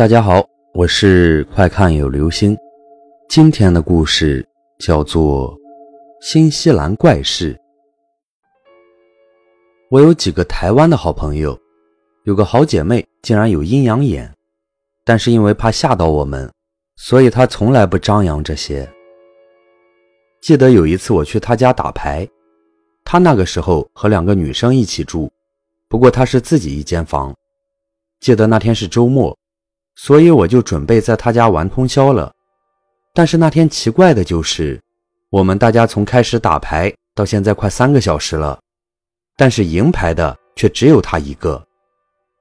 [0.00, 2.56] 大家好，我是快看有流星。
[3.28, 4.42] 今天的故事
[4.78, 5.54] 叫做
[6.22, 7.54] 《新西兰怪事》。
[9.90, 11.54] 我有几个台湾的好朋友，
[12.24, 14.34] 有个好姐妹竟然有阴阳眼，
[15.04, 16.50] 但是因为怕吓到我们，
[16.96, 18.90] 所以她从来不张扬这些。
[20.40, 22.26] 记得有一次我去她家打牌，
[23.04, 25.30] 她那个时候和两个女生一起住，
[25.90, 27.36] 不过她是自己一间房。
[28.18, 29.36] 记得那天是周末。
[29.96, 32.32] 所以我就准备在他家玩通宵了，
[33.12, 34.80] 但是那天奇怪的就是，
[35.30, 38.58] 我们大家从开始打牌到现在快三个小时了，
[39.36, 41.62] 但是赢牌的却只有他一个。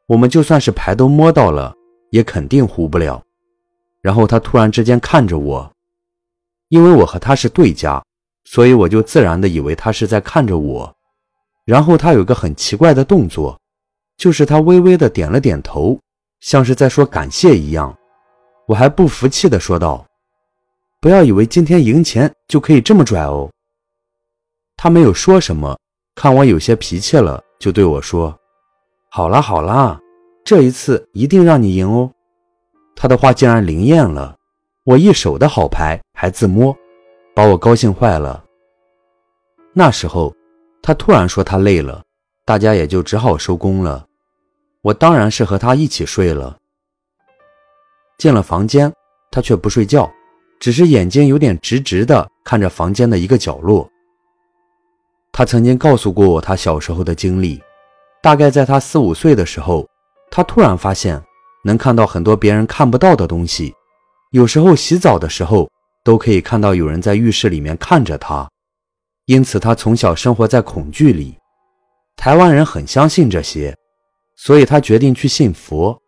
[0.07, 1.75] 我们就算是牌都摸到了，
[2.11, 3.21] 也肯定胡不了。
[4.01, 5.69] 然后他突然之间看着我，
[6.69, 8.01] 因为我和他是对家，
[8.45, 10.95] 所以我就自然的以为他是在看着我。
[11.65, 13.59] 然后他有个很奇怪的动作，
[14.17, 15.99] 就是他微微的点了点头。
[16.39, 17.95] 像是在说感谢一样，
[18.67, 20.05] 我还不服气地说道
[21.01, 23.49] ：“不要以为今天赢钱就可以这么拽哦。”
[24.77, 25.77] 他没有说什么，
[26.15, 28.37] 看我有些脾气了，就对我说
[29.11, 29.99] ：“好啦好啦，
[30.45, 32.11] 这一次一定让你赢哦。”
[32.95, 34.35] 他的话竟然灵验了，
[34.85, 36.75] 我一手的好牌还自摸，
[37.35, 38.43] 把我高兴坏了。
[39.73, 40.33] 那时候，
[40.81, 42.03] 他突然说他累了，
[42.45, 44.05] 大家也就只好收工了。
[44.81, 46.57] 我当然是和他一起睡了。
[48.17, 48.91] 进了房间，
[49.31, 50.09] 他却不睡觉，
[50.59, 53.89] 只是眼睛有点直直的看着房间的一个角落。
[55.31, 57.61] 他曾经告诉过我他小时候的经历，
[58.21, 59.87] 大概在他四五岁的时候，
[60.31, 61.21] 他突然发现
[61.63, 63.73] 能看到很多别人看不到的东西，
[64.31, 65.69] 有时候洗澡的时候
[66.03, 68.49] 都可以看到有人在浴室里面看着他，
[69.25, 71.37] 因此他从小生活在恐惧里。
[72.17, 73.73] 台湾人很相信这些。
[74.41, 76.01] 所以他决定去信佛，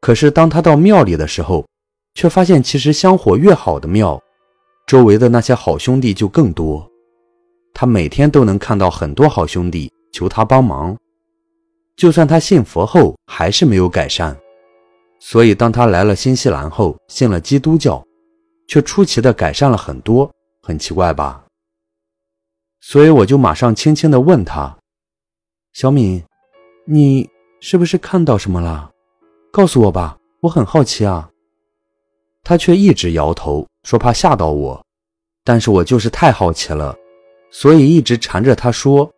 [0.00, 1.64] 可是当他到庙里的时候，
[2.12, 4.20] 却发现其实香火越好的庙，
[4.84, 6.90] 周围的那些好兄弟就更多。
[7.72, 10.98] 他每天都能看到很多好兄弟求他帮忙，
[11.94, 14.36] 就算他信佛后还是没有改善。
[15.20, 18.04] 所以当他来了新西兰后，信了基督教，
[18.66, 20.28] 却出奇的改善了很多，
[20.62, 21.44] 很奇怪吧？
[22.80, 24.76] 所以我就马上轻轻的问他
[25.72, 26.24] ：“小敏，
[26.84, 28.90] 你？”是不是看到什么了？
[29.50, 31.28] 告诉我吧，我很好奇啊。
[32.44, 34.84] 他却一直摇头，说怕吓到我。
[35.44, 36.94] 但是我就是太好奇了，
[37.50, 39.10] 所以一直缠着他说。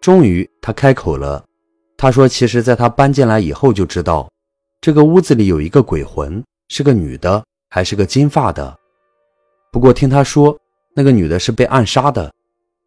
[0.00, 1.44] 终于他开口了，
[1.96, 4.28] 他说：“其实，在他搬进来以后就知道，
[4.80, 8.76] 这个屋子里有一个鬼魂，是个女的，还是个金发的。
[9.70, 10.58] 不过听他说，
[10.94, 12.32] 那个女的是被暗杀的，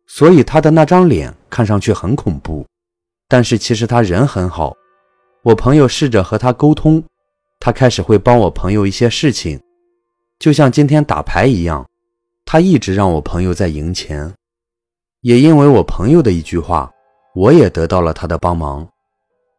[0.08, 2.66] 所以她的那张脸看上去很恐怖。”
[3.28, 4.74] 但是其实他人很好，
[5.44, 7.04] 我朋友试着和他沟通，
[7.60, 9.60] 他开始会帮我朋友一些事情，
[10.40, 11.88] 就像今天打牌一样，
[12.46, 14.34] 他一直让我朋友在赢钱，
[15.22, 16.92] 也因为我朋友的一句话，
[17.34, 18.88] 我也得到了他的帮忙。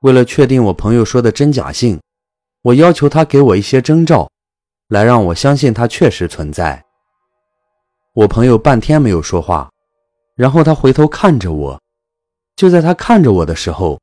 [0.02, 1.98] 为了确定我朋友说的真假性，
[2.62, 4.30] 我要求他给我一些征兆，
[4.88, 6.84] 来让我相信他确实存在。
[8.14, 9.70] 我朋友半天没有说话，
[10.36, 11.80] 然后他回头看着我。
[12.56, 14.00] 就在他看着我的时候，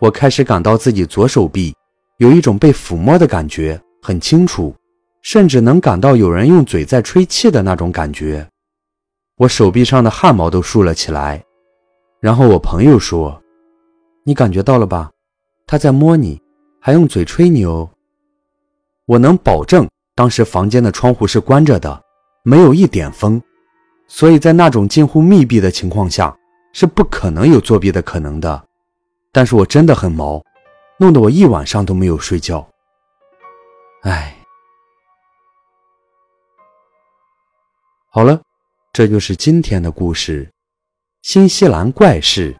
[0.00, 1.74] 我开始感到自己左手臂
[2.18, 4.74] 有一种被抚摸的感觉，很清楚，
[5.22, 8.46] 甚至能感到有人用嘴在吹气的那种感觉。
[9.36, 11.42] 我手臂上的汗毛都竖了起来。
[12.20, 13.40] 然后我朋友说
[14.24, 15.10] ：“你感觉到了吧？
[15.66, 16.40] 他在摸你，
[16.80, 17.90] 还用嘴吹你哦。”
[19.06, 22.02] 我能保证，当时房间的窗户是关着的，
[22.42, 23.40] 没有一点风，
[24.08, 26.34] 所以在那种近乎密闭的情况下。
[26.74, 28.66] 是不可能有作弊的可能的，
[29.30, 30.42] 但是我真的很毛，
[30.98, 32.68] 弄得我一晚上都没有睡觉。
[34.02, 34.36] 哎，
[38.10, 38.42] 好了，
[38.92, 40.52] 这就是今天的故事——
[41.22, 42.56] 新西兰怪事。